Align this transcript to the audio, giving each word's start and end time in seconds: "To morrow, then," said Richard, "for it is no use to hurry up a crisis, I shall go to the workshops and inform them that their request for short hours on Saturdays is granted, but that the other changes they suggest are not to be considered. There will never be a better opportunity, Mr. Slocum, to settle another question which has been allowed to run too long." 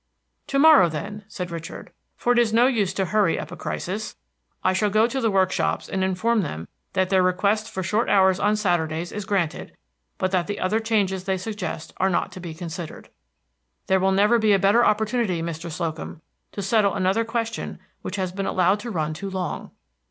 "To 0.47 0.57
morrow, 0.57 0.89
then," 0.89 1.25
said 1.27 1.51
Richard, 1.51 1.91
"for 2.15 2.33
it 2.33 2.39
is 2.39 2.51
no 2.51 2.65
use 2.65 2.91
to 2.95 3.05
hurry 3.05 3.37
up 3.37 3.51
a 3.51 3.55
crisis, 3.55 4.15
I 4.63 4.73
shall 4.73 4.89
go 4.89 5.05
to 5.05 5.21
the 5.21 5.29
workshops 5.29 5.87
and 5.87 6.03
inform 6.03 6.41
them 6.41 6.67
that 6.93 7.11
their 7.11 7.21
request 7.21 7.69
for 7.69 7.83
short 7.83 8.09
hours 8.09 8.39
on 8.39 8.55
Saturdays 8.55 9.11
is 9.11 9.25
granted, 9.25 9.77
but 10.17 10.31
that 10.31 10.47
the 10.47 10.59
other 10.59 10.79
changes 10.79 11.25
they 11.25 11.37
suggest 11.37 11.93
are 11.97 12.09
not 12.09 12.31
to 12.31 12.39
be 12.39 12.55
considered. 12.55 13.09
There 13.85 13.99
will 13.99 14.11
never 14.11 14.39
be 14.39 14.53
a 14.53 14.57
better 14.57 14.83
opportunity, 14.83 15.43
Mr. 15.43 15.69
Slocum, 15.69 16.23
to 16.53 16.63
settle 16.63 16.95
another 16.95 17.23
question 17.23 17.77
which 18.01 18.15
has 18.15 18.31
been 18.31 18.47
allowed 18.47 18.79
to 18.79 18.89
run 18.89 19.13
too 19.13 19.29
long." 19.29 19.69